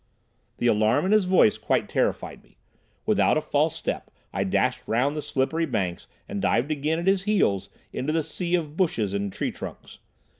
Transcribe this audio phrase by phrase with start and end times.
[0.57, 2.57] The alarm in his voice quite terrified me.
[3.05, 7.21] Without a false step I dashed round the slippery banks and dived again at his
[7.29, 9.99] heels into the sea of bushes and tree trunks.